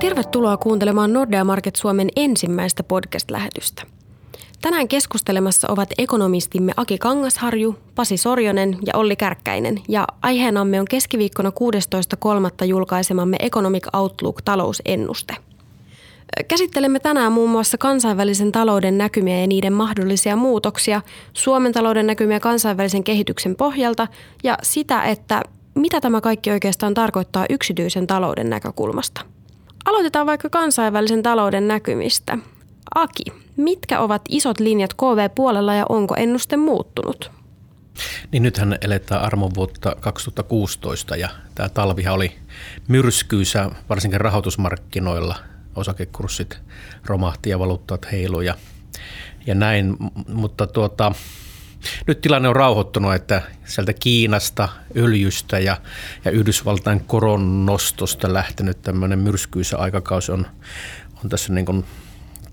[0.00, 3.82] Tervetuloa kuuntelemaan Nordea Market Suomen ensimmäistä podcast-lähetystä.
[4.62, 11.52] Tänään keskustelemassa ovat ekonomistimme Aki Kangasharju, Pasi Sorjonen ja Olli Kärkkäinen ja aiheenamme on keskiviikkona
[12.60, 12.64] 16.3.
[12.64, 15.36] julkaisemamme Economic Outlook talousennuste.
[16.48, 21.02] Käsittelemme tänään muun muassa kansainvälisen talouden näkymiä ja niiden mahdollisia muutoksia,
[21.32, 24.08] Suomen talouden näkymiä kansainvälisen kehityksen pohjalta
[24.44, 25.42] ja sitä, että
[25.80, 29.20] mitä tämä kaikki oikeastaan tarkoittaa yksityisen talouden näkökulmasta.
[29.84, 32.38] Aloitetaan vaikka kansainvälisen talouden näkymistä.
[32.94, 33.22] Aki,
[33.56, 37.30] mitkä ovat isot linjat KV-puolella ja onko ennuste muuttunut?
[38.32, 42.32] Niin nythän eletään armon vuotta 2016 ja tämä talvihan oli
[42.88, 45.36] myrskyysä varsinkin rahoitusmarkkinoilla.
[45.76, 46.58] Osakekurssit
[47.04, 48.58] romahti ja valuuttat heiluja ja,
[49.46, 49.96] ja näin,
[50.28, 51.12] mutta tuota,
[52.06, 55.76] nyt tilanne on rauhoittunut, että sieltä Kiinasta, öljystä ja,
[56.24, 60.46] ja Yhdysvaltain koron nostosta lähtenyt tämmöinen myrskyisä aikakausi on,
[61.24, 61.84] on tässä niin kuin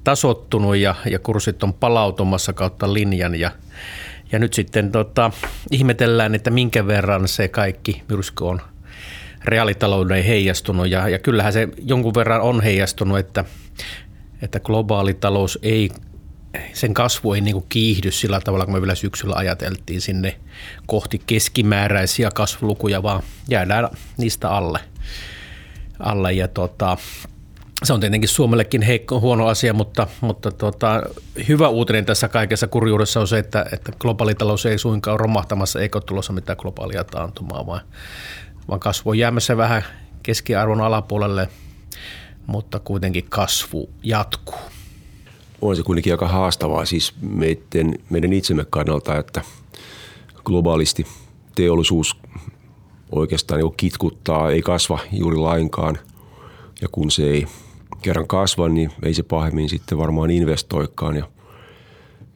[0.03, 3.51] tasottunut ja, ja kurssit on palautumassa kautta linjan ja,
[4.31, 5.31] ja nyt sitten tota,
[5.71, 8.61] ihmetellään, että minkä verran se kaikki myrsky on
[9.45, 13.45] reaalitalouden heijastunut ja, ja kyllähän se jonkun verran on heijastunut, että,
[14.41, 15.89] että globaali talous ei
[16.73, 20.39] sen kasvu ei niin kiihdy sillä tavalla, kun me vielä syksyllä ajateltiin sinne
[20.85, 24.79] kohti keskimääräisiä kasvulukuja, vaan jäädään niistä alle.
[25.99, 26.97] alle ja tota,
[27.83, 31.03] se on tietenkin Suomellekin heikko, huono asia, mutta, mutta tota,
[31.47, 35.97] hyvä uutinen tässä kaikessa kurjuudessa on se, että, että globaalitalous ei suinkaan ole romahtamassa eikä
[35.97, 37.81] ole tulossa mitään globaalia taantumaa, vaan,
[38.67, 39.83] vaan kasvu on jäämässä vähän
[40.23, 41.49] keskiarvon alapuolelle,
[42.47, 44.76] mutta kuitenkin kasvu jatkuu
[45.61, 49.41] on se kuitenkin aika haastavaa siis meidän, meidän itsemme kannalta, että
[50.43, 51.05] globaalisti
[51.55, 52.17] teollisuus
[53.11, 55.97] oikeastaan niin kitkuttaa, ei kasva juuri lainkaan.
[56.81, 57.47] Ja kun se ei
[58.01, 61.15] kerran kasva, niin ei se pahemmin sitten varmaan investoikaan.
[61.15, 61.27] Ja,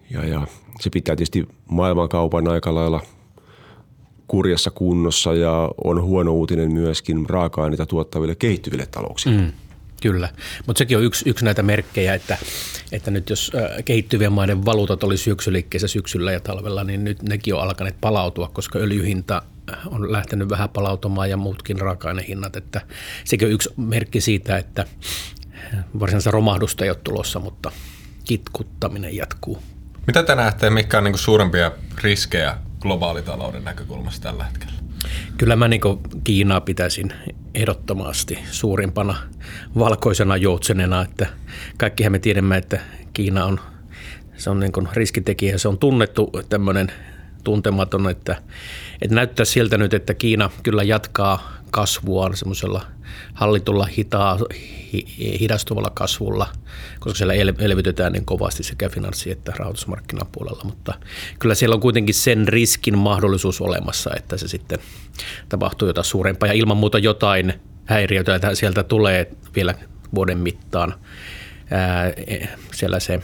[0.10, 0.48] ja, ja
[0.80, 3.02] se pitää tietysti maailmankaupan aika lailla
[4.28, 9.42] kurjassa kunnossa ja on huono uutinen myöskin raaka-aineita tuottaville kehittyville talouksille.
[9.42, 9.52] Mm.
[10.02, 10.30] Kyllä,
[10.68, 12.38] mutta sekin on yksi, yksi näitä merkkejä, että,
[12.92, 13.52] että nyt jos
[13.86, 18.80] kehittyvien maiden valuutat oli syöksyliikkeessä syksyllä ja talvella, niin nyt nekin on alkaneet palautua, koska
[18.80, 19.42] öljyhinta
[19.86, 22.56] on lähtenyt vähän palautumaan ja muutkin raaka-ainehinnat.
[22.56, 22.82] Että
[23.24, 24.86] sekin on yksi merkki siitä, että
[26.00, 27.72] varsinaista romahdusta ei ole tulossa, mutta
[28.26, 29.64] kitkuttaminen jatkuu.
[30.08, 31.72] Mitä te näette, mitkä on niin suurempia
[32.04, 34.74] riskejä globaalitalouden näkökulmasta tällä hetkellä?
[35.38, 35.82] Kyllä mä niin
[36.24, 37.14] Kiinaa pitäisin
[37.56, 39.16] ehdottomasti suurimpana
[39.78, 41.28] valkoisena joutsenena, että
[41.78, 42.80] kaikkihan me tiedämme, että
[43.14, 43.60] Kiina on,
[44.38, 46.92] se on niin riskitekijä, se on tunnettu tämmöinen
[47.44, 48.42] tuntematon, että,
[49.02, 52.86] että näyttää siltä nyt, että Kiina kyllä jatkaa kasvuaan semmoisella
[53.34, 54.40] hallitulla hitaa,
[55.40, 56.48] hidastuvalla kasvulla,
[57.00, 60.94] koska siellä elvytetään niin kovasti sekä finanssi- että rahoitusmarkkinapuolella, mutta
[61.40, 64.80] kyllä siellä on kuitenkin sen riskin mahdollisuus olemassa, että se sitten
[65.50, 67.54] tapahtuu jotain suurempaa ja ilman muuta jotain
[67.86, 69.76] häiriötä sieltä tulee vielä
[70.16, 70.94] vuoden mittaan.
[71.72, 73.20] Ää, e, siellä se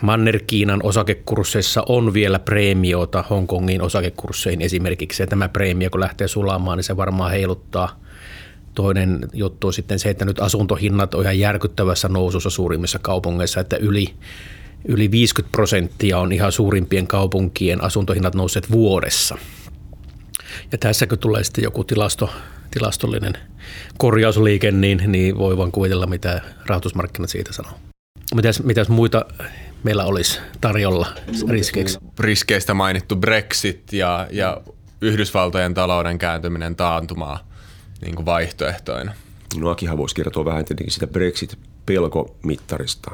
[0.00, 5.22] Manner-Kiinan osakekursseissa on vielä preemiota Hongkongin osakekursseihin esimerkiksi.
[5.22, 8.00] Ja tämä preemio, kun lähtee sulamaan, niin se varmaan heiluttaa.
[8.74, 13.76] Toinen juttu on sitten se, että nyt asuntohinnat on ihan järkyttävässä nousussa suurimmissa kaupungeissa, että
[13.76, 14.14] yli,
[14.84, 19.38] yli 50 prosenttia on ihan suurimpien kaupunkien asuntohinnat nousseet vuodessa.
[20.72, 22.30] Ja tässä kun tulee sitten joku tilasto,
[22.70, 23.32] tilastollinen
[23.98, 27.91] korjausliike, niin, niin voi vaan kuvitella, mitä rahoitusmarkkinat siitä sanoo.
[28.34, 29.24] Mitäs, mitäs muita
[29.82, 31.06] meillä olisi tarjolla
[31.48, 31.98] riskeiksi?
[32.20, 34.60] Riskeistä mainittu Brexit ja, ja
[35.00, 37.38] Yhdysvaltojen talouden kääntyminen taantumaan
[38.02, 39.12] niin kuin vaihtoehtoina.
[39.60, 43.10] No Akihan voisi kertoa vähän tietenkin sitä Brexit-pelkomittarista.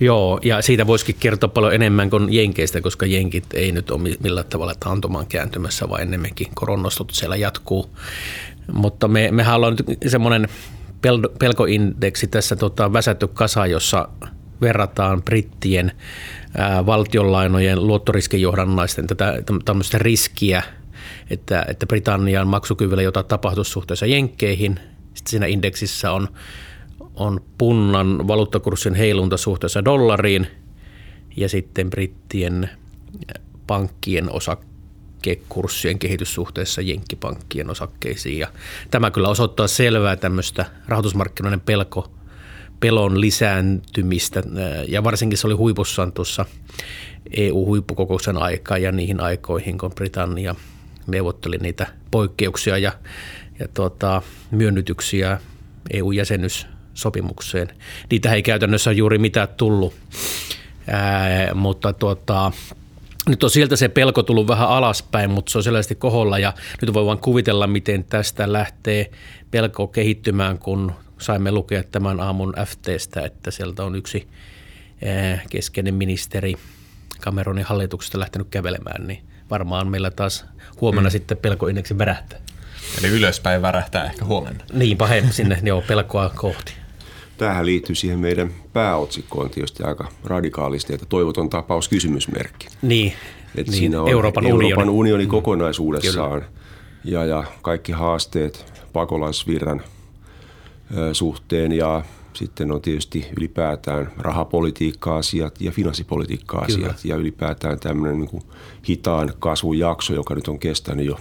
[0.00, 4.46] Joo, ja siitä voisikin kertoa paljon enemmän kuin Jenkeistä, koska Jenkit ei nyt ole millään
[4.46, 7.90] tavalla taantumaan kääntymässä, vaan enemmänkin koronnostot siellä jatkuu.
[8.72, 10.48] Mutta me, mehän ollaan nyt semmoinen
[11.38, 14.08] pelkoindeksi tässä tota, väsätty kasa, jossa
[14.64, 15.92] verrataan brittien
[16.86, 20.62] valtionlainojen luottoriskijohdannaisten tätä tämmöistä riskiä,
[21.30, 24.80] että, että Britannian maksukyvyllä jota tapahtuu suhteessa jenkkeihin.
[25.14, 26.28] Sitten siinä indeksissä on,
[27.14, 30.46] on punnan valuuttakurssin heilunta suhteessa dollariin
[31.36, 32.70] ja sitten brittien
[33.66, 38.38] pankkien osakekurssien kehityssuhteessa jenkkipankkien osakkeisiin.
[38.38, 38.48] Ja
[38.90, 42.10] tämä kyllä osoittaa selvää tämmöistä rahoitusmarkkinoiden pelko
[42.80, 44.42] pelon lisääntymistä
[44.88, 46.44] ja varsinkin se oli huipussaan tuossa
[47.36, 50.54] EU-huippukokouksen aikaa ja niihin aikoihin, kun Britannia
[51.06, 52.92] neuvotteli niitä poikkeuksia ja,
[53.58, 55.40] ja tuota, myönnytyksiä
[55.92, 57.68] EU-jäsenyyssopimukseen.
[58.10, 59.94] Niitä ei käytännössä juuri mitään tullut,
[60.86, 62.52] Ää, mutta tuota,
[63.28, 66.94] nyt on sieltä se pelko tullut vähän alaspäin, mutta se on selvästi koholla ja nyt
[66.94, 69.10] voi vain kuvitella, miten tästä lähtee
[69.50, 70.92] pelko kehittymään, kun
[71.24, 74.28] saimme lukea tämän aamun FTstä, että sieltä on yksi
[75.50, 76.54] keskeinen ministeri
[77.20, 80.44] Cameronin hallituksesta lähtenyt kävelemään, niin varmaan meillä taas
[80.80, 81.12] huomenna mm.
[81.12, 82.38] sitten pelkoindeksi värähtää.
[82.98, 84.64] Eli ylöspäin värähtää ehkä huomenna.
[84.72, 86.72] Niin, pahe sinne, joo, pelkoa kohti.
[87.36, 92.68] Tämähän liittyy siihen meidän pääotsikkoon tietysti aika radikaalisti, että toivoton tapaus kysymysmerkki.
[92.82, 93.12] Niin,
[93.56, 94.90] että niin siinä on Euroopan, Euroopan unioni.
[94.90, 96.44] unioni kokonaisuudessaan
[97.04, 99.82] ja, ja kaikki haasteet pakolaisvirran
[101.12, 106.94] suhteen ja sitten on tietysti ylipäätään rahapolitiikka-asiat ja finanssipolitiikka-asiat Kyllä.
[107.04, 108.42] ja ylipäätään tämmöinen niin
[108.88, 111.20] hitaan kasvun jakso, joka nyt on kestänyt jo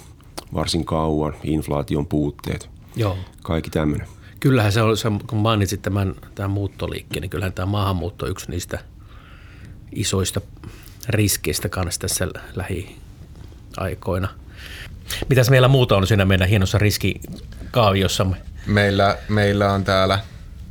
[0.53, 3.17] varsin kauan, inflaation puutteet, Joo.
[3.43, 4.07] kaikki tämmöinen.
[4.39, 8.51] Kyllähän se on, se, kun mainitsit tämän, tämän muuttoliikkeen, niin kyllähän tämä maahanmuutto on yksi
[8.51, 8.79] niistä
[9.91, 10.41] isoista
[11.09, 14.27] riskeistä kanssa tässä lähiaikoina.
[15.29, 18.37] Mitäs meillä muuta on siinä meidän hienossa riskikaaviossamme?
[18.65, 20.19] Meillä, meillä on täällä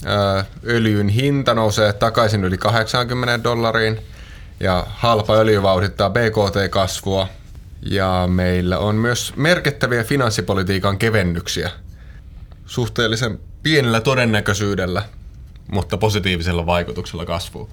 [0.06, 3.99] ö, öljyn hinta nousee takaisin yli 80 dollariin
[4.61, 7.29] ja halpa öljy vauhdittaa BKT-kasvua.
[7.83, 11.71] Ja meillä on myös merkittäviä finanssipolitiikan kevennyksiä
[12.67, 15.03] suhteellisen pienellä todennäköisyydellä,
[15.73, 17.71] mutta positiivisella vaikutuksella kasvuun.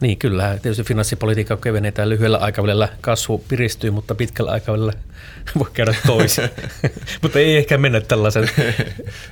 [0.00, 4.92] Niin kyllä, tietysti finanssipolitiikka kevennetään lyhyellä aikavälillä, kasvu piristyy, mutta pitkällä aikavälillä
[5.58, 6.50] voi käydä toisin.
[7.22, 8.50] mutta ei ehkä mennä tällaisen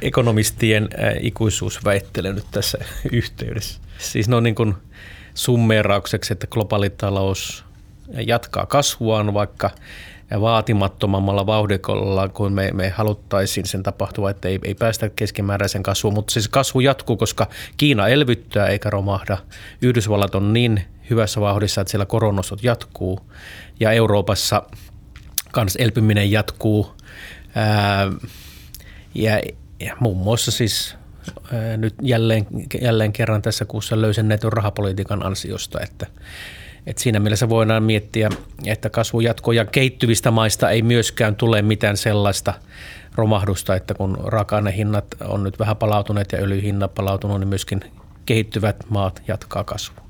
[0.03, 2.79] ekonomistien äh, ikuisuusväittelyyn nyt tässä
[3.13, 3.81] yhteydessä.
[3.99, 4.75] Siis no niin kuin
[5.35, 7.65] summeeraukseksi, että globaali talous
[8.27, 9.71] jatkaa kasvuaan, vaikka
[10.41, 16.33] vaatimattomammalla vauhdikolla kuin me, me haluttaisiin sen tapahtua, että ei, ei päästä keskimääräisen kasvuun, mutta
[16.33, 17.47] siis kasvu jatkuu, koska
[17.77, 19.39] Kiina elvyttää eikä romahda.
[19.83, 23.21] Yhdysvallat on niin hyvässä vauhdissa, että siellä koronostot jatkuu
[23.81, 24.63] ja Euroopassa
[25.53, 26.95] kans elpyminen jatkuu.
[27.55, 28.13] Ää,
[29.15, 29.41] ja,
[29.81, 30.97] ja muun muassa siis
[31.53, 32.47] ää, nyt jälleen,
[32.81, 36.07] jälleen kerran tässä kuussa löysennetyn rahapolitiikan ansiosta, että
[36.87, 38.31] et siinä mielessä voidaan miettiä,
[38.67, 42.55] että kasvu jatkuu ja kehittyvistä maista ei myöskään tule mitään sellaista
[43.15, 47.81] romahdusta, että kun raaka-ainehinnat on nyt vähän palautuneet ja öljyhinnat palautunut, niin myöskin
[48.27, 50.03] kehittyvät maat jatkaa kasvua.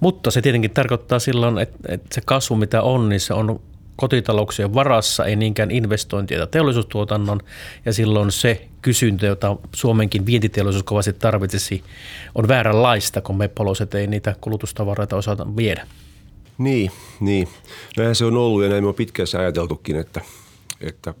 [0.00, 1.78] Mutta se tietenkin tarkoittaa silloin, että
[2.12, 3.60] se kasvu mitä on, niin se on
[3.96, 7.40] kotitalouksien varassa, ei niinkään investointia tai teollisuustuotannon,
[7.84, 11.84] ja silloin se kysyntä, jota Suomenkin vientiteollisuus kovasti tarvitsisi,
[12.34, 15.86] on vääränlaista, kun me poloset ei niitä kulutustavaroita osata viedä.
[16.58, 17.48] Niin, niin.
[17.96, 20.20] Näinhän se on ollut ja näin on pitkään ajateltukin, että,
[20.80, 21.14] että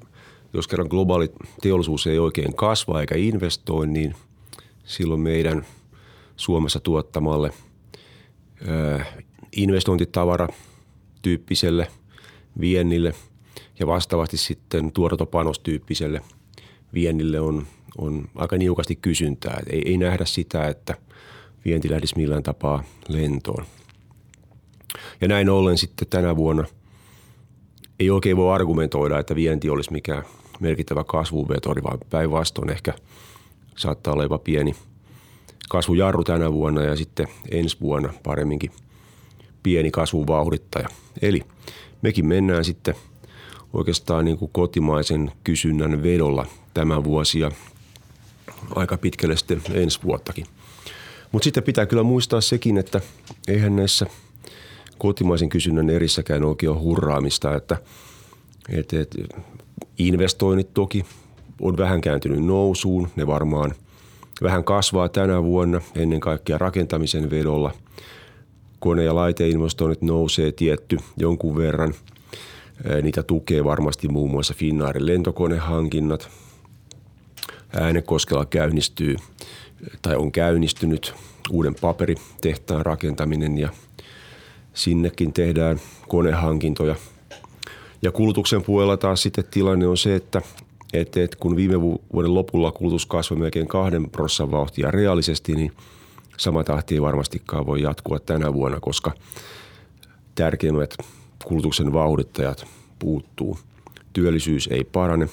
[0.52, 1.32] jos kerran globaali
[1.62, 4.14] teollisuus ei oikein kasva eikä investoi, niin
[4.84, 5.66] silloin meidän
[6.36, 7.50] Suomessa tuottamalle
[8.68, 9.00] ö,
[9.56, 10.48] investointitavara
[11.22, 11.88] tyyppiselle
[12.60, 13.14] viennille
[13.78, 16.20] ja vastaavasti sitten tuotantopanostyyppiselle
[16.94, 17.66] viennille on,
[17.98, 19.60] on aika niukasti kysyntää.
[19.70, 20.94] Ei, ei nähdä sitä, että
[21.64, 23.64] vienti lähdisi millään tapaa lentoon.
[25.20, 26.64] Ja näin ollen sitten tänä vuonna
[28.00, 30.24] ei oikein voi argumentoida, että vienti olisi mikään
[30.60, 32.94] merkittävä kasvuvetori, vaan päinvastoin ehkä
[33.76, 34.74] saattaa olla jopa pieni
[35.68, 38.70] kasvujarru tänä vuonna ja sitten ensi vuonna paremminkin
[39.62, 40.88] pieni kasvun vauhdittaja.
[41.22, 41.42] Eli
[42.04, 42.94] mekin mennään sitten
[43.72, 47.50] oikeastaan niin kuin kotimaisen kysynnän vedolla tämä vuosi ja
[48.74, 50.46] aika pitkälle sitten ensi vuottakin.
[51.32, 53.00] Mutta sitten pitää kyllä muistaa sekin, että
[53.48, 54.06] eihän näissä
[54.98, 57.76] kotimaisen kysynnän erissäkään oikein ole hurraamista, että,
[58.68, 59.18] että, että
[59.98, 61.04] investoinnit toki
[61.60, 63.74] on vähän kääntynyt nousuun, ne varmaan
[64.42, 67.72] vähän kasvaa tänä vuonna ennen kaikkea rakentamisen vedolla.
[68.84, 71.94] Kone- ja laiteinvestoinnit nousee tietty jonkun verran.
[73.02, 76.28] Niitä tukee varmasti muun muassa Finnairin lentokonehankinnat.
[77.76, 79.16] Äänekoskella käynnistyy
[80.02, 81.14] tai on käynnistynyt
[81.50, 83.68] uuden paperitehtaan rakentaminen ja
[84.74, 86.96] sinnekin tehdään konehankintoja.
[88.02, 90.42] Ja kulutuksen puolella taas sitten tilanne on se, että,
[90.92, 95.72] että, että kun viime vuoden lopulla kulutus kasvoi melkein kahden prossan vauhtia reaalisesti, niin
[96.36, 99.12] sama tahti ei varmastikaan voi jatkua tänä vuonna, koska
[100.34, 100.96] tärkeimmät
[101.44, 102.66] kulutuksen vauhdittajat
[102.98, 103.58] puuttuu.
[104.12, 105.28] Työllisyys ei parane,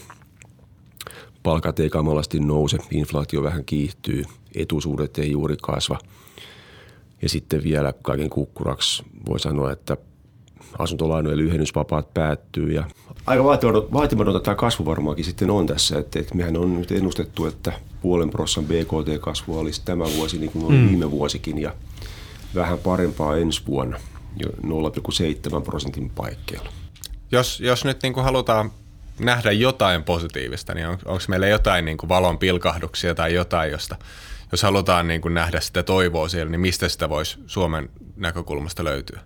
[1.44, 4.24] palkat ei kamalasti nouse, inflaatio vähän kiihtyy,
[4.56, 6.00] etuisuudet ei juuri kasva.
[7.22, 9.98] Ja sitten vielä kaiken kukkuraksi voi sanoa, että
[10.80, 12.84] asuntolainojen lyhennysvapaat päättyy ja
[13.26, 13.44] aika
[13.94, 18.30] vaatimatonta tämä kasvu varmaankin sitten on tässä, että, että mehän on nyt ennustettu, että puolen
[18.30, 20.88] prossan BKT-kasvua olisi tämä vuosi niin kuin oli mm.
[20.88, 21.74] viime vuosikin ja
[22.56, 23.98] vähän parempaa ensi vuonna
[24.38, 26.70] jo 0,7 prosentin paikkeilla.
[27.32, 28.72] Jos, jos nyt niin kuin halutaan
[29.20, 33.96] nähdä jotain positiivista, niin on, onko meillä jotain niin kuin valon pilkahduksia tai jotain, josta
[34.52, 39.22] jos halutaan niin kuin nähdä sitä toivoa siellä, niin mistä sitä voisi Suomen näkökulmasta löytyä?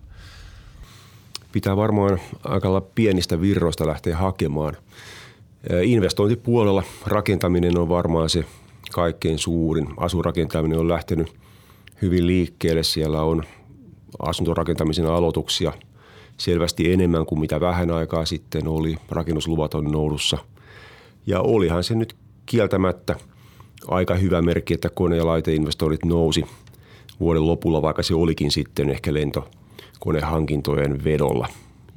[1.56, 4.76] Pitää varmaan aika pienistä virroista lähteä hakemaan.
[5.82, 8.44] Investointipuolella rakentaminen on varmaan se
[8.92, 9.86] kaikkein suurin.
[9.96, 11.34] Asurakentaminen on lähtenyt
[12.02, 12.82] hyvin liikkeelle.
[12.82, 13.42] Siellä on
[14.18, 15.72] asuntorakentamisen aloituksia
[16.36, 18.96] selvästi enemmän kuin mitä vähän aikaa sitten oli.
[19.10, 20.38] Rakennusluvat on noudussa.
[21.26, 23.16] Ja olihan se nyt kieltämättä
[23.88, 26.44] aika hyvä merkki, että kone- ja laiteinvestoinnit nousi
[27.20, 29.14] vuoden lopulla, vaikka se olikin sitten ehkä
[29.96, 31.48] lentokonehankintojen vedolla.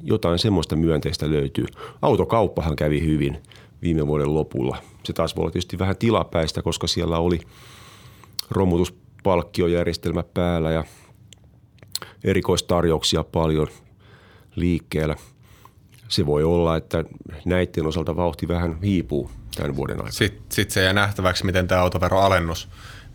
[0.02, 1.66] Jotain semmoista myönteistä löytyy.
[2.02, 3.38] Autokauppahan kävi hyvin
[3.82, 4.76] viime vuoden lopulla.
[5.04, 7.40] Se taas voi olla tietysti vähän tilapäistä, koska siellä oli
[8.50, 10.84] romutuspalkkiojärjestelmä päällä ja
[12.24, 13.68] erikoistarjouksia paljon
[14.56, 15.16] liikkeellä.
[16.08, 17.04] Se voi olla, että
[17.44, 20.12] näiden osalta vauhti vähän hiipuu tämän vuoden aikana.
[20.12, 22.68] Sitten sit se jää nähtäväksi, miten tämä autoveroalennus,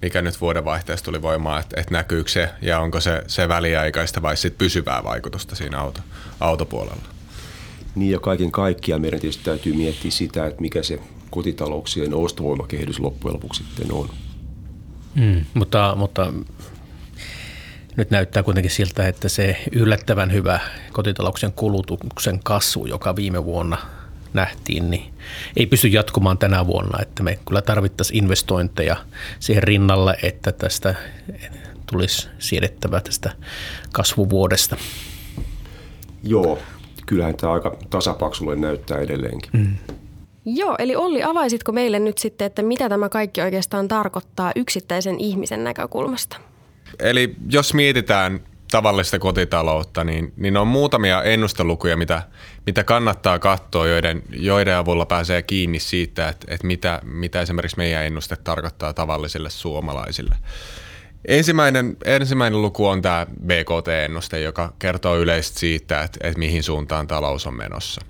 [0.06, 4.38] mikä nyt vuodenvaihteessa tuli voimaan, että, että näkyykö se ja onko se, se väliaikaista vai
[4.38, 6.02] sitten pysyvää vaikutusta siinä auto,
[6.40, 7.04] autopuolella.
[7.96, 13.34] Niin ja kaiken kaikkiaan meidän tietysti täytyy miettiä sitä, että mikä se kotitalouksien ostovoimakehitys loppujen
[13.34, 14.10] lopuksi sitten on.
[15.16, 16.34] Mm, mutta, mutta
[17.96, 20.60] nyt näyttää kuitenkin siltä, että se yllättävän hyvä
[20.92, 23.78] kotitalouksien kulutuksen kasvu, joka viime vuonna
[24.36, 25.14] nähtiin, niin
[25.58, 27.02] ei pysty jatkumaan tänä vuonna.
[27.02, 28.96] Että me kyllä tarvittaisiin investointeja
[29.40, 30.96] siihen rinnalle, että tästä
[31.92, 33.32] tulisi siedettävää tästä
[33.92, 34.78] kasvuvuodesta.
[36.24, 36.60] Joo,
[37.06, 39.50] kyllähän tämä aika tasapaksulle näyttää edelleenkin.
[39.54, 39.76] Mm.
[40.46, 45.64] Joo, eli Olli, avaisitko meille nyt sitten, että mitä tämä kaikki oikeastaan tarkoittaa yksittäisen ihmisen
[45.64, 46.38] näkökulmasta?
[47.00, 48.40] Eli jos mietitään
[48.76, 52.22] tavallista kotitaloutta, niin, niin on muutamia ennustelukuja, mitä,
[52.66, 58.06] mitä kannattaa katsoa, joiden, joiden avulla pääsee kiinni siitä, että, että mitä, mitä esimerkiksi meidän
[58.06, 60.36] ennuste tarkoittaa tavallisille suomalaisille.
[61.28, 67.48] Ensimmäinen, ensimmäinen luku on tämä BKT-ennuste, joka kertoo yleisesti siitä, että, että mihin suuntaan talous
[67.48, 68.02] on menossa.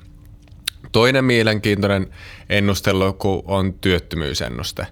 [0.91, 2.07] Toinen mielenkiintoinen
[2.49, 4.87] ennusteluku on työttömyysennuste,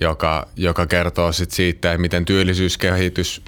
[0.00, 3.42] joka, joka kertoo sit siitä, miten työllisyyskehitys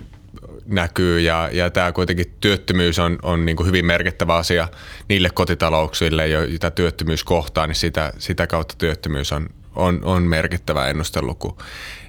[0.67, 4.69] näkyy ja, ja tämä kuitenkin työttömyys on, on niin kuin hyvin merkittävä asia
[5.09, 11.59] niille kotitalouksille, joita työttömyys kohtaa, niin sitä, sitä kautta työttömyys on, on, on merkittävä ennusteluku.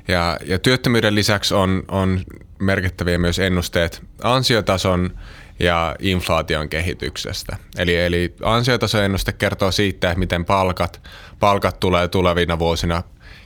[0.08, 2.22] Ja, ja työttömyyden lisäksi on, on
[2.60, 5.18] merkittäviä myös ennusteet ansiotason
[5.60, 7.58] ja inflaation kehityksestä.
[7.78, 11.02] Eli, eli ansiotasoennuste kertoo siitä, miten palkat,
[11.40, 13.04] palkat tulee tulevina vuosina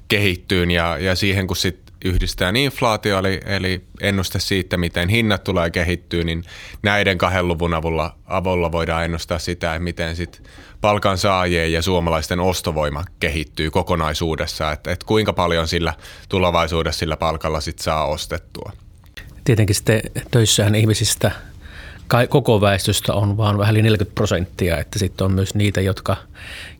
[0.07, 5.69] kehittyyn ja, ja siihen kun sit yhdistetään inflaatio, eli, eli ennuste siitä, miten hinnat tulee
[5.69, 6.43] kehittyä, niin
[6.83, 10.43] näiden kahden luvun avulla, avulla voidaan ennustaa sitä, että miten sit
[10.81, 15.93] palkansaajien ja suomalaisten ostovoima kehittyy kokonaisuudessa, että, että kuinka paljon sillä
[16.29, 18.71] tulevaisuudessa sillä palkalla sit saa ostettua.
[19.43, 20.01] Tietenkin sitten
[20.31, 21.31] töissähän ihmisistä
[22.29, 26.15] koko väestöstä on vaan vähän yli 40 prosenttia, että sitten on myös niitä, jotka,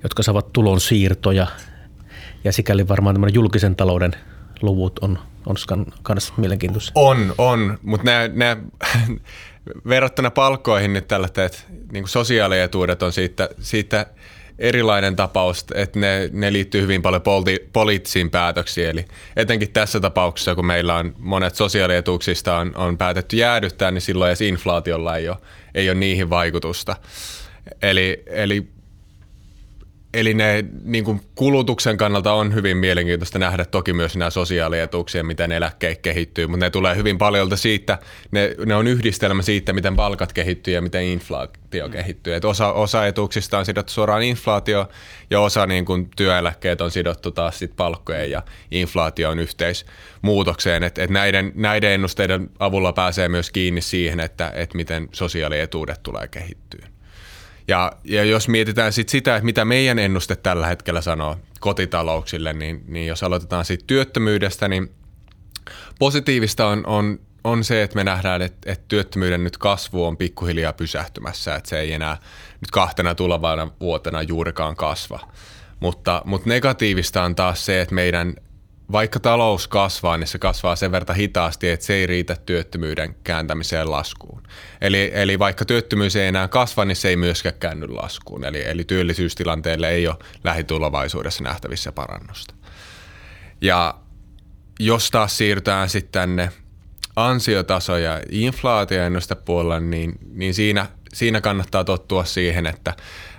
[0.04, 1.48] jotka saavat tulonsiirtoja
[2.44, 4.16] ja sikäli varmaan julkisen talouden
[4.64, 5.56] luvut on, on
[6.10, 6.92] myös mielenkiintoisia.
[6.96, 8.58] On, on, mutta nämä, nämä
[9.90, 11.50] verrattuna palkkoihin nyt tällä, että
[11.92, 14.06] niin sosiaalietuudet on siitä, siitä
[14.60, 18.90] erilainen tapaus, että ne, ne liittyy hyvin paljon politi, poliittisiin päätöksiin.
[18.90, 24.30] Eli etenkin tässä tapauksessa, kun meillä on monet sosiaalietuuksista on, on päätetty jäädyttää, niin silloin
[24.30, 25.38] edes inflaatiolla ei ole,
[25.76, 26.96] ei ole niihin vaikutusta.
[27.82, 28.68] Eli, eli
[30.14, 35.52] Eli ne niin kuin kulutuksen kannalta on hyvin mielenkiintoista nähdä toki myös nämä sosiaalietuuksia, miten
[35.52, 37.98] eläkkeet kehittyy, mutta ne tulee hyvin paljolta siitä,
[38.32, 41.92] ne, ne on yhdistelmä siitä, miten palkat kehittyy ja miten inflaatio mm.
[41.92, 42.36] kehittyy.
[42.36, 44.90] Et osa, osa etuuksista on sidottu suoraan inflaatio
[45.30, 50.84] ja osa niin kuin työeläkkeet on sidottu taas sit palkkojen ja inflaation yhteismuutokseen.
[50.84, 56.28] Et, et näiden, näiden ennusteiden avulla pääsee myös kiinni siihen, että et miten sosiaalietuudet tulee
[56.28, 56.99] kehittyä.
[57.70, 62.84] Ja, ja jos mietitään sit sitä, että mitä meidän ennuste tällä hetkellä sanoo kotitalouksille, niin,
[62.88, 64.92] niin jos aloitetaan siitä työttömyydestä, niin
[66.00, 70.74] positiivista on, on, on se, että me nähdään, että, että työttömyyden nyt kasvu on pikkuhiljaa
[70.74, 72.18] pysähtymässä, että se ei enää
[72.62, 75.20] nyt kahtena tulevana vuotena juurikaan kasva.
[75.80, 78.34] Mutta, mutta negatiivista on taas se, että meidän
[78.92, 83.92] vaikka talous kasvaa, niin se kasvaa sen verran hitaasti, että se ei riitä työttömyyden kääntämiseen
[83.92, 84.44] laskuun.
[84.82, 88.44] Eli, eli vaikka työttömyys ei enää kasva, niin se ei myöskään käänny laskuun.
[88.44, 92.54] Eli, eli työllisyystilanteelle ei ole lähitulevaisuudessa nähtävissä parannusta.
[93.62, 93.96] Ja
[94.80, 96.52] jos taas siirrytään sitten tänne
[97.16, 102.94] ansiotaso- ja inflaatioennustepuolelle, niin, niin siinä, siinä kannattaa tottua siihen, että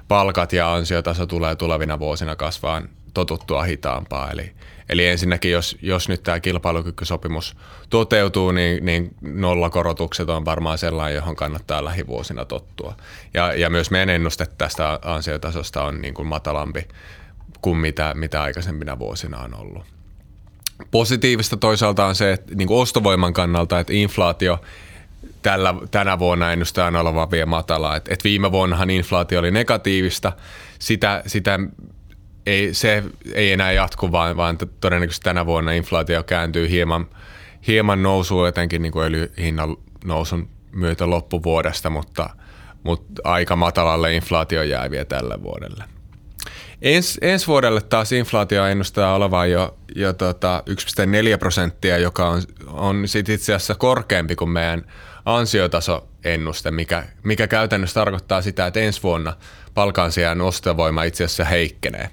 [0.09, 4.31] palkat ja ansiotaso tulee tulevina vuosina kasvaan totuttua hitaampaa.
[4.31, 4.53] Eli,
[4.89, 7.57] eli ensinnäkin, jos, jos nyt tämä kilpailukykysopimus
[7.91, 12.95] toteutuu, niin, niin nollakorotukset on varmaan sellainen, johon kannattaa lähivuosina tottua.
[13.35, 16.89] Ja, ja myös meidän ennuste tästä ansiotasosta on niin kuin matalampi
[17.61, 19.85] kuin mitä, mitä aikaisempina vuosina on ollut.
[20.91, 24.61] Positiivista toisaalta on se, että niin kuin ostovoiman kannalta, että inflaatio
[25.43, 27.97] tällä, tänä vuonna ennustetaan olevan vielä matala.
[27.97, 30.33] Et, et viime vuonnahan inflaatio oli negatiivista.
[30.79, 31.59] Sitä, sitä
[32.47, 33.03] ei, se
[33.35, 37.07] ei enää jatku, vaan, vaan todennäköisesti tänä vuonna inflaatio kääntyy hieman,
[37.67, 42.31] hieman nousuun, etenkin niin kuin öljyhinnan nousun myötä loppuvuodesta, mutta,
[42.83, 45.85] mutta aika matalalle inflaatio jää vielä tälle vuodelle.
[46.83, 53.09] Ens, ensi vuodelle taas inflaatio ennustaa olevan jo, jo tota 1,4 prosenttia, joka on, on
[53.09, 54.85] sit itse asiassa korkeampi kuin meidän
[55.25, 59.37] ansiotasoennuste, mikä, mikä käytännössä tarkoittaa sitä, että ensi vuonna
[59.75, 62.11] palkansijan ostovoima itse asiassa heikkenee.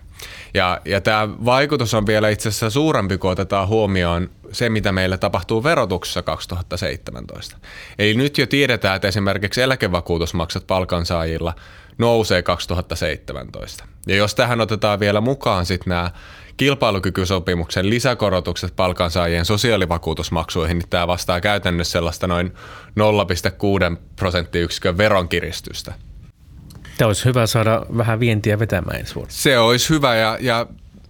[0.53, 5.17] Ja, ja tämä vaikutus on vielä itse asiassa suurempi, kun otetaan huomioon se, mitä meillä
[5.17, 7.57] tapahtuu verotuksessa 2017.
[7.99, 11.53] Eli nyt jo tiedetään, että esimerkiksi eläkevakuutusmaksat palkansaajilla
[11.97, 13.85] nousee 2017.
[14.07, 16.11] Ja jos tähän otetaan vielä mukaan sitten nämä
[16.57, 22.53] kilpailukykysopimuksen lisäkorotukset palkansaajien sosiaalivakuutusmaksuihin, niin tämä vastaa käytännössä sellaista noin
[23.91, 25.93] 0,6 prosenttiyksikön veronkiristystä.
[26.97, 29.31] Tämä olisi hyvä saada vähän vientiä vetämään ensi vuonna.
[29.33, 30.65] Se olisi hyvä ja, ja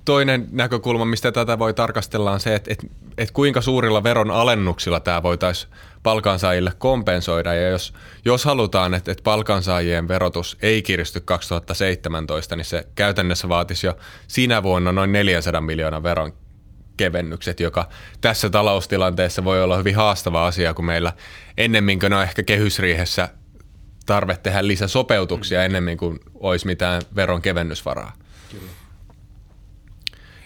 [0.06, 5.00] toinen näkökulma, mistä tätä voi tarkastella on se, että, että, että kuinka suurilla veron alennuksilla
[5.00, 7.53] tämä voitaisiin palkansaajille kompensoida.
[7.53, 7.94] Ja jos,
[8.25, 14.63] jos halutaan, että, että palkansaajien verotus ei kiristy 2017, niin se käytännössä vaatisi jo siinä
[14.63, 16.34] vuonna noin 400 miljoonan veron
[16.98, 17.89] kevennykset, joka
[18.21, 21.13] tässä taloustilanteessa voi olla hyvin haastava asia, kun meillä
[21.58, 23.30] ennemmin kuin on ehkä kehysriihessä
[24.08, 28.13] tarve tehdä lisäsopeutuksia ennemmin kuin olisi mitään veron kevennysvaraa.
[28.52, 28.72] Kyllä.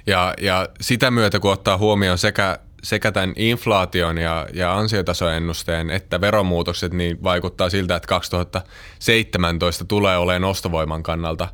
[0.07, 6.21] Ja, ja sitä myötä, kun ottaa huomioon sekä, sekä tämän inflaation ja, ja ansiotasoennusteen että
[6.21, 11.47] veromuutokset, niin vaikuttaa siltä, että 2017 tulee olemaan ostovoiman kannalta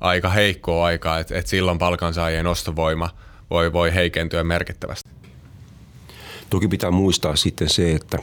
[0.00, 3.10] aika heikkoa aikaa, että, että silloin palkansaajien ostovoima
[3.50, 5.10] voi, voi heikentyä merkittävästi.
[6.50, 8.18] Toki pitää muistaa sitten se, että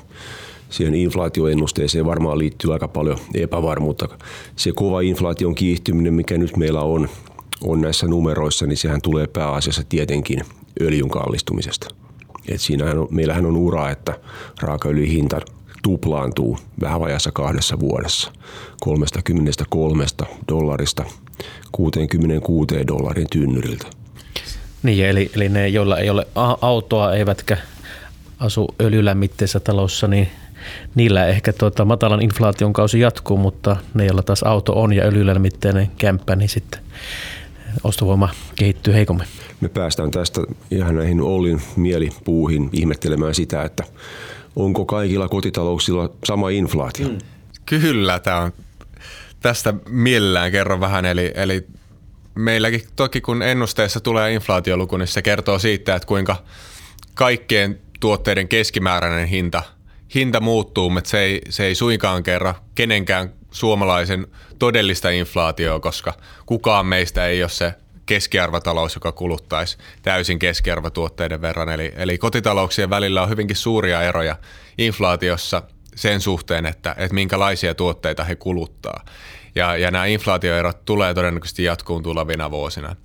[0.70, 4.08] siihen inflaatioennusteeseen varmaan liittyy aika paljon epävarmuutta.
[4.56, 7.10] Se kova inflaation kiihtyminen, mikä nyt meillä on,
[7.64, 10.40] on näissä numeroissa, niin sehän tulee pääasiassa tietenkin
[10.82, 11.88] öljyn kallistumisesta.
[12.48, 14.20] Et siinähän on, meillähän on ura, että
[14.62, 15.42] raakaöljyn hinta
[15.84, 18.32] tuplaantuu vähän vajassa kahdessa vuodessa
[18.82, 20.06] 33
[20.52, 21.04] dollarista
[21.72, 23.86] 66 dollarin tynnyriltä.
[24.84, 26.28] Niin, eli, eli ne, joilla ei ole
[26.62, 27.58] autoa eivätkä
[28.40, 30.28] asu öljylämmitteisessä talossa, niin
[30.96, 35.92] niillä ehkä tuota, matalan inflaation kausi jatkuu, mutta ne, joilla taas auto on ja öljylämmitteinen
[35.98, 36.82] kämppä, niin sitten
[37.84, 39.28] ostovoima kehittyy heikommin.
[39.62, 43.84] Me päästään tästä ihan näihin Ollin mielipuuhin ihmettelemään sitä, että
[44.56, 47.08] onko kaikilla kotitalouksilla sama inflaatio?
[47.08, 47.18] Mm.
[47.66, 48.52] Kyllä, tämä on.
[49.40, 51.06] Tästä mielellään kerron vähän.
[51.06, 51.68] Eli, eli
[52.36, 56.36] meilläkin toki kun ennusteessa tulee inflaatioluku, niin se kertoo siitä, että kuinka
[57.14, 59.64] kaikkien tuotteiden keskimääräinen hinta,
[60.16, 64.28] hinta muuttuu, mutta se ei, se ei suinkaan kerro kenenkään suomalaisen
[64.60, 66.14] todellista inflaatioa, koska
[66.46, 67.74] kukaan meistä ei ole se
[68.06, 71.70] keskiarvotalous, joka kuluttaisi täysin keskiarvotuotteiden verran.
[71.70, 74.36] Eli, eli kotitalouksien välillä on hyvinkin suuria eroja
[74.78, 75.64] inflaatiossa
[75.96, 79.06] sen suhteen, että, että minkälaisia tuotteita he kuluttaa.
[79.56, 82.96] Ja, ja nämä inflaatioerot tulee todennäköisesti jatkuun tulevina vuosina.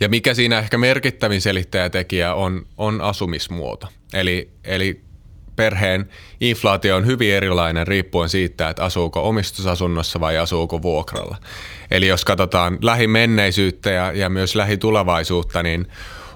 [0.00, 3.88] Ja mikä siinä ehkä merkittävin selittäjätekijä on, on asumismuoto.
[4.12, 5.00] Eli, eli
[5.60, 6.08] perheen
[6.40, 11.36] inflaatio on hyvin erilainen riippuen siitä, että asuuko omistusasunnossa vai asuuko vuokralla.
[11.90, 15.86] Eli jos katsotaan lähimenneisyyttä ja, ja myös lähitulevaisuutta, niin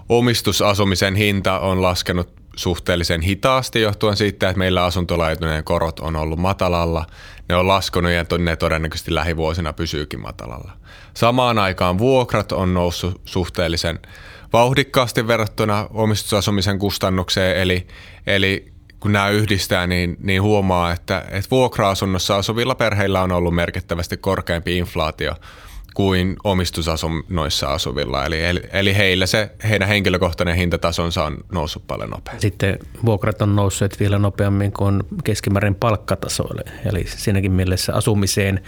[0.08, 7.06] omistusasumisen hinta on laskenut suhteellisen hitaasti johtuen siitä, että meillä asuntolainojen korot on ollut matalalla.
[7.48, 10.72] Ne on laskenut ja ne todennäköisesti lähivuosina pysyykin matalalla.
[11.14, 13.98] Samaan aikaan vuokrat on noussut suhteellisen
[14.52, 17.86] vauhdikkaasti verrattuna omistusasumisen kustannukseen, eli,
[18.26, 18.73] eli
[19.04, 24.78] kun nämä yhdistää, niin, niin huomaa, että, että vuokra-asunnossa asuvilla perheillä on ollut merkittävästi korkeampi
[24.78, 25.34] inflaatio
[25.94, 28.24] kuin omistusasunnoissa asuvilla.
[28.24, 32.40] Eli, eli, eli heillä se, heidän henkilökohtainen hintatasonsa on noussut paljon nopeammin.
[32.40, 36.62] Sitten vuokrat on nousseet vielä nopeammin kuin keskimäärin palkkatasoille.
[36.84, 38.60] Eli siinäkin mielessä asumiseen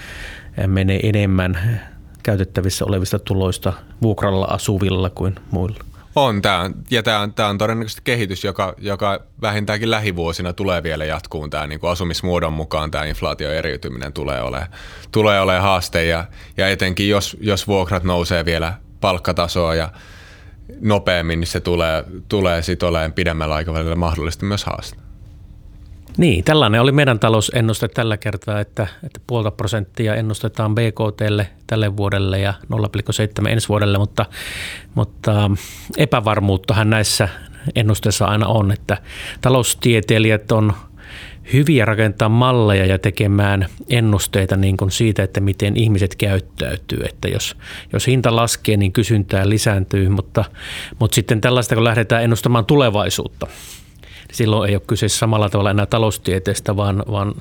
[0.67, 1.81] menee enemmän
[2.23, 3.73] käytettävissä olevista tuloista
[4.03, 5.85] vuokralla asuvilla kuin muilla.
[6.17, 11.05] On, tämä ja tämä on, tämä on todennäköisesti kehitys, joka, joka vähintäänkin lähivuosina tulee vielä
[11.05, 11.51] jatkuun.
[11.51, 14.71] Tämä niin kuin asumismuodon mukaan tämä inflaatio eriytyminen tulee olemaan,
[15.13, 16.25] tulee olemaan haaste ja,
[16.57, 19.93] ja etenkin jos, jos vuokrat nousee vielä palkkatasoa ja
[20.81, 25.06] nopeammin, niin se tulee, tulee sitten olemaan pidemmällä aikavälillä mahdollisesti myös haaste.
[26.17, 32.39] Niin, tällainen oli meidän talousennuste tällä kertaa, että, että puolta prosenttia ennustetaan BKTlle tälle vuodelle
[32.39, 32.55] ja
[33.43, 34.27] 0,7 ensi vuodelle, mutta,
[34.95, 35.51] mutta
[35.97, 37.29] epävarmuuttahan näissä
[37.75, 38.99] ennusteissa aina on, että
[39.41, 40.73] taloustieteilijät on
[41.53, 46.99] hyviä rakentaa malleja ja tekemään ennusteita niin kuin siitä, että miten ihmiset käyttäytyy.
[47.09, 47.57] Että jos,
[47.93, 50.45] jos hinta laskee, niin kysyntää lisääntyy, mutta,
[50.99, 53.47] mutta sitten tällaista, kun lähdetään ennustamaan tulevaisuutta–
[54.33, 57.35] silloin ei ole kyse samalla tavalla enää taloustieteestä, vaan, vaan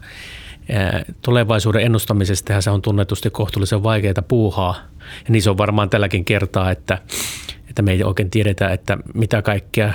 [1.21, 4.75] tulevaisuuden ennustamisesta se on tunnetusti kohtuullisen vaikeaa puuhaa.
[4.99, 6.97] Ja niin se on varmaan tälläkin kertaa, että,
[7.69, 9.93] että me ei oikein tiedetä, että mitä kaikkea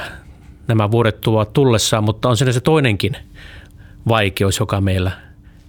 [0.69, 3.17] nämä vuodet tuovat tullessaan, mutta on siinä se toinenkin
[4.09, 5.11] vaikeus, joka meillä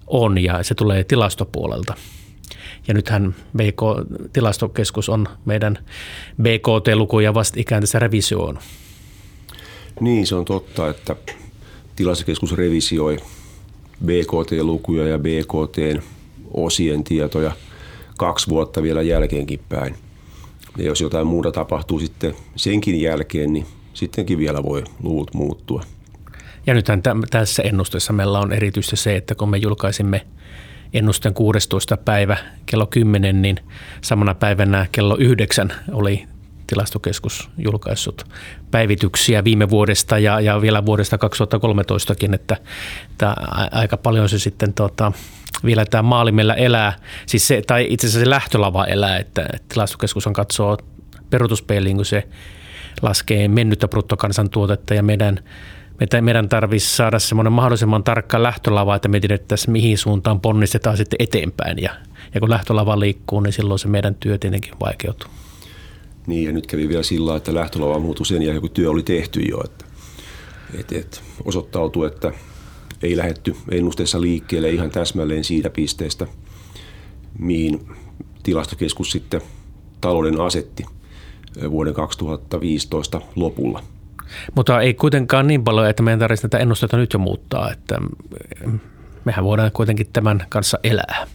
[0.08, 1.94] on ja se tulee tilastopuolelta.
[2.88, 3.82] Ja nythän BK,
[4.34, 5.78] tilastokeskus on meidän
[6.42, 8.60] BKT-lukuja vastikään tässä revisioon.
[10.02, 11.16] Niin, se on totta, että
[11.96, 13.18] tilastokeskus revisioi
[14.06, 17.52] BKT-lukuja ja BKT-osien tietoja
[18.18, 19.96] kaksi vuotta vielä jälkeenkin päin.
[20.78, 25.84] Ja jos jotain muuta tapahtuu sitten senkin jälkeen, niin sittenkin vielä voi luvut muuttua.
[26.68, 30.28] Ja nythän tässä ennusteessa meillä on erityisesti se, että kun me julkaisimme
[30.94, 31.98] ennusteen 16.
[31.98, 33.58] päivä kello 10, niin
[34.02, 36.24] samana päivänä kello 9 oli
[36.72, 38.24] tilastokeskus julkaissut
[38.72, 42.58] päivityksiä viime vuodesta ja, ja vielä vuodesta 2013kin, että,
[43.12, 43.36] että
[43.72, 45.12] aika paljon se sitten tota,
[45.66, 46.94] vielä tämä maalimella elää,
[47.26, 50.78] siis se, tai itse asiassa se lähtölava elää, että, että tilastokeskus on katsoo
[51.30, 52.28] peruutuspeiliin, kun se
[53.02, 55.40] laskee mennyttä bruttokansantuotetta ja meidän
[56.22, 61.82] meidän tarvitsisi saada semmoinen mahdollisimman tarkka lähtölava, että me tiedettäisiin, mihin suuntaan ponnistetaan sitten eteenpäin.
[61.82, 61.92] Ja,
[62.34, 65.30] ja kun lähtölava liikkuu, niin silloin se meidän työ tietenkin vaikeutuu.
[66.32, 69.40] Niin, ja nyt kävi vielä sillä että lähtölava muuttui sen jälkeen, kun työ oli tehty
[69.40, 69.62] jo.
[69.66, 69.86] Että,
[70.80, 72.32] et, et, osoittautui, että
[73.04, 76.28] ei lähetty ennusteessa liikkeelle ihan täsmälleen siitä pisteestä,
[77.40, 77.88] mihin
[78.44, 79.42] tilastokeskus sitten
[80.02, 80.84] talouden asetti
[81.72, 83.84] vuoden 2015 lopulla.
[84.56, 87.98] Mutta ei kuitenkaan niin paljon, että meidän tarvitsisi näitä ennusteita nyt jo muuttaa, että
[89.26, 91.28] mehän voidaan kuitenkin tämän kanssa elää.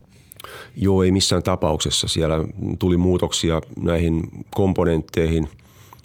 [0.77, 2.09] Joo, ei missään tapauksessa.
[2.09, 2.37] Siellä
[2.79, 5.49] tuli muutoksia näihin komponentteihin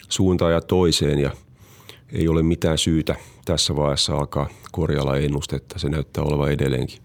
[0.10, 1.32] suuntaan ja toiseen ja
[2.12, 5.80] ei ole mitään syytä tässä vaiheessa alkaa korjalla ennustetta.
[5.80, 7.00] Se näyttää olevan edelleenkin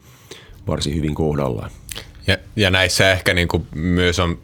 [0.67, 1.71] varsin hyvin kohdallaan.
[2.27, 4.39] Ja, ja näissä ehkä niin kuin myös on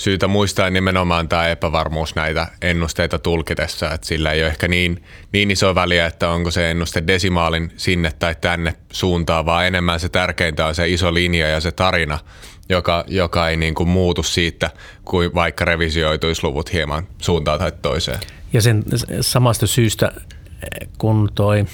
[0.00, 5.50] syytä muistaa nimenomaan tämä epävarmuus näitä ennusteita tulkitessa, että sillä ei ole ehkä niin, niin
[5.50, 10.66] iso väliä, että onko se ennuste desimaalin sinne tai tänne suuntaan, vaan enemmän se tärkeintä
[10.66, 12.18] on se iso linja ja se tarina,
[12.68, 14.70] joka, joka ei niin kuin muutu siitä,
[15.04, 18.18] kuin vaikka revisioituisi luvut hieman suuntaan tai toiseen.
[18.52, 18.84] Ja sen
[19.20, 20.12] samasta syystä,
[20.98, 21.64] kun toi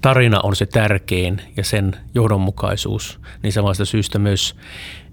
[0.00, 4.56] tarina on se tärkein ja sen johdonmukaisuus, niin samasta syystä myös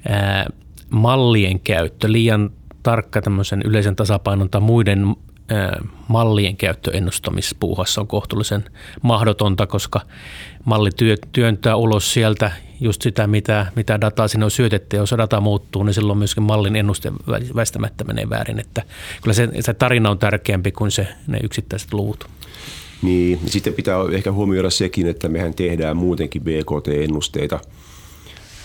[0.10, 0.45] ää,
[0.91, 2.49] mallien käyttö, liian
[2.84, 5.15] tarkka tämmöisen yleisen tasapainon tai muiden
[6.08, 8.63] mallien käyttö ennustamispuuhassa on kohtuullisen
[9.01, 10.01] mahdotonta, koska
[10.65, 10.89] malli
[11.32, 14.97] työntää ulos sieltä just sitä, mitä, mitä dataa sinne on syötetty.
[14.97, 17.12] Jos data muuttuu, niin silloin myöskin mallin ennuste
[17.56, 18.60] väistämättä menee väärin.
[18.60, 18.84] Että
[19.21, 22.25] kyllä se, se tarina on tärkeämpi kuin se, ne yksittäiset luvut.
[23.01, 27.60] Niin, sitten pitää ehkä huomioida sekin, että mehän tehdään muutenkin BKT-ennusteita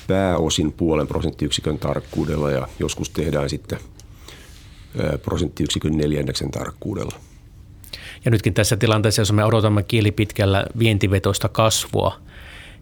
[0.08, 3.78] pääosin puolen prosenttiyksikön tarkkuudella ja joskus tehdään sitten–
[5.22, 7.16] prosenttiyksikön neljänneksen tarkkuudella.
[8.24, 12.16] Ja nytkin tässä tilanteessa, jos me odotamme kielipitkällä vientivetoista kasvua,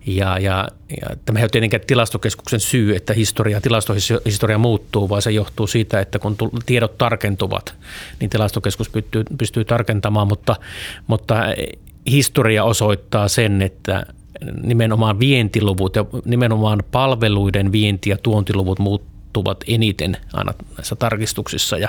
[0.07, 0.69] ja, ja,
[1.01, 6.01] ja tämä ei ole tietenkään tilastokeskuksen syy, että historia, tilastohistoria muuttuu, vaan se johtuu siitä,
[6.01, 7.75] että kun tiedot tarkentuvat,
[8.21, 10.57] niin tilastokeskus pystyy, pystyy tarkentamaan, mutta,
[11.07, 11.35] mutta
[12.07, 14.07] historia osoittaa sen, että
[14.63, 21.79] nimenomaan vientiluvut ja nimenomaan palveluiden vienti- ja tuontiluvut muuttuvat eniten aina näissä tarkistuksissa.
[21.79, 21.89] Ja,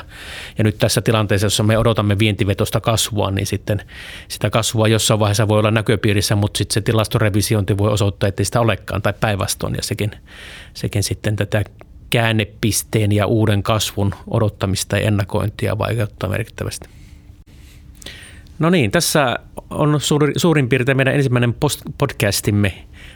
[0.58, 3.82] ja nyt tässä tilanteessa, jossa me odotamme vientivetosta kasvua, niin sitten
[4.28, 8.46] sitä kasvua jossain vaiheessa voi olla näköpiirissä, mutta sitten se tilastorevisiointi voi osoittaa, että ei
[8.46, 9.76] sitä olekaan tai päinvastoin.
[9.76, 10.12] Ja sekin,
[10.74, 11.64] sekin sitten tätä
[12.10, 16.90] käännepisteen ja uuden kasvun odottamista ja ennakointia vaikeuttaa merkittävästi.
[18.60, 19.40] No niin, tässä
[19.70, 22.74] on suuri, suurin piirtein meidän ensimmäinen post- podcastimme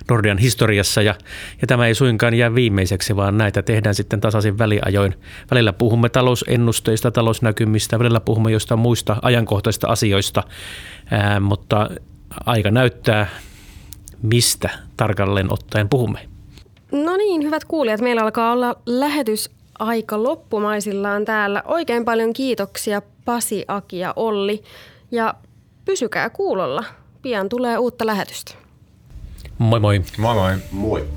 [0.09, 1.15] Nordian historiassa ja,
[1.61, 5.15] ja tämä ei suinkaan jää viimeiseksi, vaan näitä tehdään sitten tasaisin väliajoin.
[5.51, 10.43] Välillä puhumme talousennusteista, talousnäkymistä, välillä puhumme jostain muista ajankohtaisista asioista,
[11.11, 11.89] ää, mutta
[12.45, 13.27] aika näyttää,
[14.21, 16.19] mistä tarkalleen ottaen puhumme.
[16.91, 19.49] No niin, hyvät kuulijat, meillä alkaa olla lähetys
[19.79, 21.63] aika loppumaisillaan täällä.
[21.65, 24.63] Oikein paljon kiitoksia Pasi, Aki ja Olli.
[25.11, 25.33] Ja
[25.85, 26.83] pysykää kuulolla.
[27.21, 28.53] Pian tulee uutta lähetystä.
[29.57, 30.01] Moi moi.
[30.17, 30.57] Moi moi.
[30.71, 31.07] Moi.